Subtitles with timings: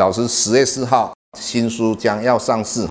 [0.00, 2.88] 老师十月四号新书将要上市，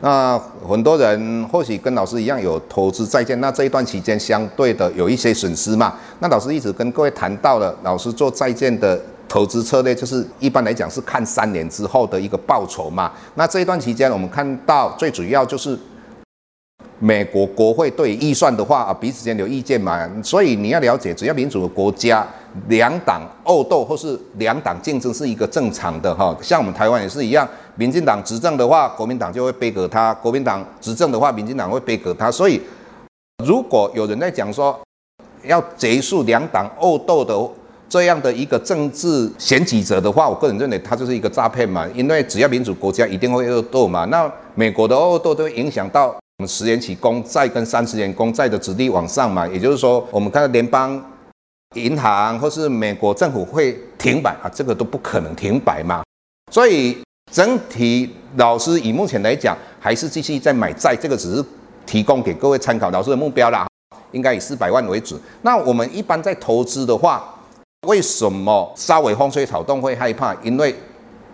[0.00, 5.94] 那很多人或许跟老师一样有投资债券，那这一段期间相对的有一些损失嘛。
[6.20, 8.96] 那老师一直跟各位谈到了，老师做债券的
[9.28, 13.10] 投资策略就是一般来讲是看三年之后的一个报酬嘛。
[13.34, 15.76] 那这一段期间我们看到最主要就是。
[17.04, 22.24] 美国国会对预算的话啊，彼此间有意见嘛，所以你要了解，只要民主的国家，
[22.68, 26.36] 两党恶斗或是两党竞争是一个正常的哈。
[26.42, 32.30] 像我们台湾也是一样，民进党执政的话，国民党就会背革他；国民党执政的话，民进党会背革他。
[32.30, 32.60] 所以，
[33.44, 34.78] 如果有人在讲说
[35.44, 37.36] 要结束两党恶斗的
[37.88, 44.04] 这样的一个政治选举者的话，我个人认为他就是一个诈骗嘛，因为只要民主国家一定会恶斗嘛。
[44.06, 46.14] 那美国的恶斗都会影响到。
[46.38, 51.00] 我们十年期公债跟三十年公债的殖利率往上嘛，也就是说，我们看到联邦
[51.74, 56.02] 银行或是美国政府会停摆啊，这个都不可能停摆嘛。
[56.50, 56.98] 所以
[57.32, 61.44] 整体老师以目前来讲，还是继续在买债，这个只是
[61.86, 62.90] 提供给各位参考。
[62.90, 63.66] 老师的目标啦，
[64.12, 65.18] 应该以四百万为主。
[65.42, 67.24] 那我们一般在投资的话，
[67.86, 70.34] 为什么稍微风吹草动会害怕？
[70.42, 70.74] 因为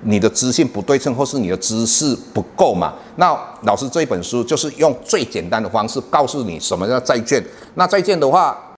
[0.00, 2.94] 你的资讯不对称，或是你的知识不够嘛？
[3.16, 7.40] 那老师这一本书就是用最简单的方式告诉你什么叫债券。
[7.74, 8.71] 那债券的话，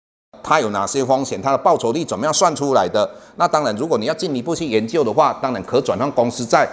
[0.45, 1.41] 它有哪些风险？
[1.41, 3.11] 它的报酬率怎么样算出来的？
[3.37, 6.69] 那当然，如果你要进一步去研究的话，当然可转换公司债，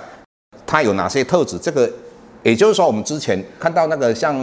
[0.68, 1.58] 它有哪些特质？
[1.58, 1.90] 这个
[2.44, 4.36] 也就是说，我们之前看到那个像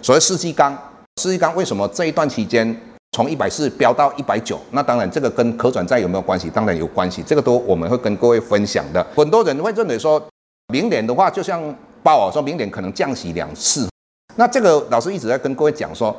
[0.00, 0.76] 所谓世纪钢，
[1.20, 2.74] 世纪钢为什么这一段期间？
[3.12, 6.50] 从一百四飙到一百九，那当然这个跟可转债有没有关系？
[6.50, 9.02] 当然有关系，这个都我们会跟各位分享的。
[9.16, 10.22] 很多人会认为说，
[10.70, 11.62] 明年的话，就像
[12.02, 13.88] 鲍尔说明年可能降息两次，
[14.34, 16.14] 那这个老师一直在跟各位讲说，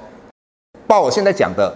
[0.87, 1.71] 鲍尔现在讲的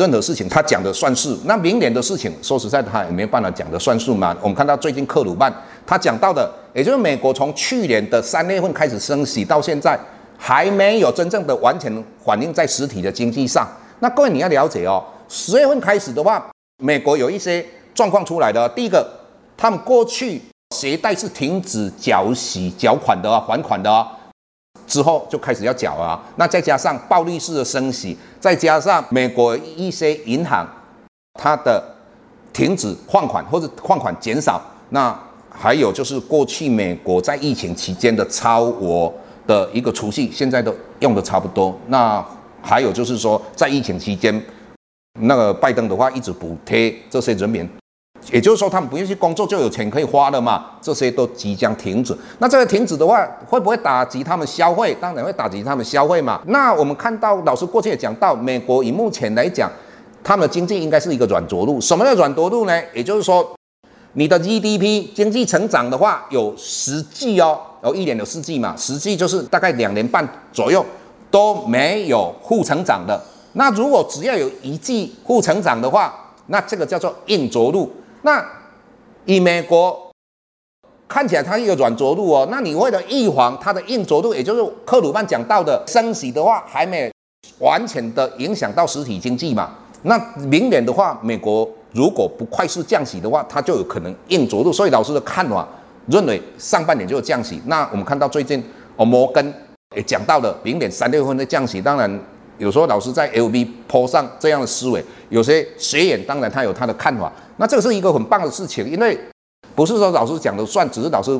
[0.00, 4.36] 任何事情他讲的算数，那明年的事情说实在他也没有办法讲的算数嘛。
[4.42, 5.54] 我们看到最近克鲁曼
[5.86, 9.96] 他讲到的，也就是美国从去年的三月份开始升息到现在，
[10.36, 13.64] 还没有真正的完全反映在实体的经济上。
[14.00, 16.44] 那各位你要了解哦，十月份开始的话，
[16.82, 18.68] 美国有一些状况出来的。
[18.70, 19.08] 第一个，
[19.56, 20.42] 他们过去
[20.74, 24.10] 携带是停止缴息缴款的啊，还款的啊，
[24.86, 26.22] 之后就开始要缴啊。
[26.36, 30.66] 那再加上暴力式的升息，再加上美国一些银行
[31.34, 31.82] 它的
[32.52, 35.18] 停止放款或者放款减少，那
[35.50, 39.12] 还有就是过去美国在疫情期间的超额
[39.46, 41.76] 的一个储蓄，现在都用的差不多。
[41.88, 42.24] 那
[42.62, 44.42] 还有就是说，在疫情期间，
[45.20, 47.68] 那个拜登的话一直补贴这些人民，
[48.32, 52.16] 也就是说他们不用去工作就有钱可以花了嘛，这些都即将停止。
[52.38, 54.96] 那这个停止的话，会不会打击他们消费？
[55.00, 56.40] 当然会打击他们消费嘛。
[56.46, 59.70] 那我们看到老师过去也讲到，美国以目前来讲，
[60.22, 61.80] 他们的经济应该是一个软着陆。
[61.80, 62.82] 什么叫软着陆呢？
[62.92, 63.54] 也就是说，
[64.14, 70.84] 你的 GDP 经济成长的话，有十季哦，有一年有四季嘛，实际就是大概两年半左右。
[71.30, 73.20] 都没有负成长的，
[73.54, 76.14] 那如果只要有一季负成长的话，
[76.46, 77.90] 那这个叫做硬着陆。
[78.24, 78.44] 那
[79.26, 80.10] 以美国
[81.06, 87.12] 看起来它一个软着陆哦，那你为了预防它的硬着陆，也就是克鲁曼讲到的升息的话，还没
[87.58, 89.74] 完全的影响到实体经济嘛？
[90.02, 94.72] 那明年的话，美国如果不快速降息的话，它就有可能硬着陆。
[94.72, 95.68] 所以老师的看法
[96.06, 97.60] 认为上半年就有降息。
[97.66, 98.64] 那我们看到最近
[98.96, 99.54] 哦，摩根。
[99.94, 102.20] 也讲到了明年三月份的降息，当然
[102.58, 109.18] 有时候老师在 LB 抛上这样的思维，有些学员当然他有他的看法，那这个是一个很棒的事情，因为
[109.74, 111.38] 不是说老师讲的算，只是老师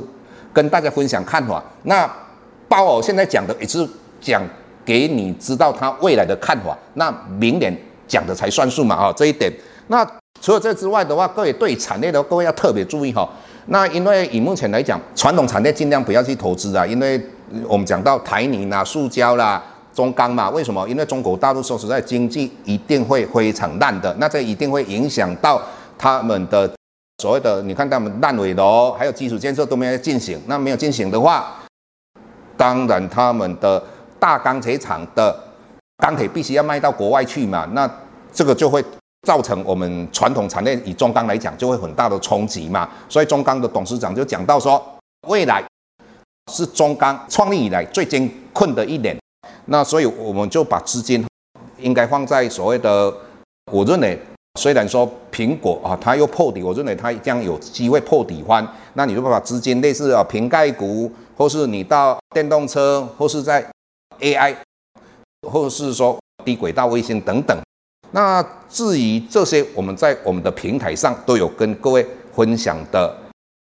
[0.53, 1.63] 跟大家分享看法。
[1.85, 2.11] 那
[2.69, 3.87] 鲍尔现在讲的也是
[4.21, 4.43] 讲
[4.85, 7.77] 给你知道他未来的看法，那明年
[8.07, 9.53] 讲的才算数嘛啊，这一点。
[9.89, 10.05] 那
[10.41, 13.29] 除了这之外的话，各位对产业的各位要特别注意哈。
[13.67, 17.21] 那因为以目前来讲，传统产业尽量不要去投资啊，因为。
[17.69, 19.63] 我们讲到台泥啦、塑胶啦、
[19.93, 20.49] 中钢嘛？
[20.49, 20.89] 为什么？
[20.89, 25.61] 因为中国大陆说实在，经济一定会非常烂的，那这一定会影响到
[26.05, 26.71] 他们的
[27.23, 30.39] 所谓的，你看他们烂尾楼，还有基础建设都没有进行。
[30.47, 31.55] 那没有进行的话，
[32.59, 33.83] 当然他们的
[34.21, 35.35] 大钢铁厂的
[35.97, 37.91] 钢铁必须要卖到国外去嘛，那
[38.31, 38.85] 这个就会
[39.27, 42.87] 造成我们传统产业以中钢来讲，就会很大的冲击嘛。
[43.09, 44.85] 所以中钢的董事长就讲到说，
[45.27, 45.65] 未来
[46.53, 49.19] 是中钢创立以来最艰困的一年。
[49.65, 51.27] 那所以我们就把资金
[51.79, 53.11] 应该放在所谓的，
[53.73, 54.21] 我认为
[54.61, 58.67] 虽然说苹果啊，它又破底，我认为它将有机会破底翻。
[58.95, 63.65] 那你就把资金类似啊瓶盖股，或是你到电动车，或是在
[64.21, 64.55] AI，
[65.51, 67.57] 或是说低轨道卫星等等。
[68.13, 73.13] 那至于这些，我们在我们的平台上都有跟各位分享的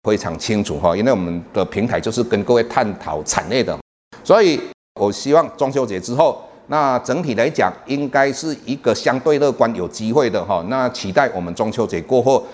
[0.03, 3.77] 非常清楚哈，因为我们的平台就是跟各位探讨产业的，
[4.23, 4.59] 所以。
[4.99, 10.63] 我希望中秋节之后，那整体来讲应该是一个相对乐观、有机会的哈。
[10.67, 12.45] 那期待我们中秋节过后，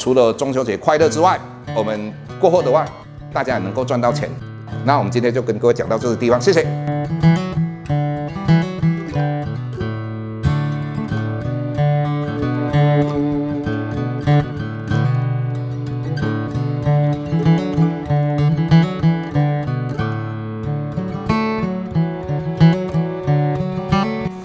[0.00, 1.38] 除了中秋节快乐之外，
[1.76, 2.84] 我们过后的话，
[3.32, 4.28] 大家也能够赚到钱。
[4.84, 7.33] 那我们今天就跟各位讲到这个地方，谢谢。